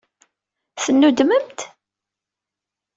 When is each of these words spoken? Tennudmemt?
Tennudmemt? 0.83 1.59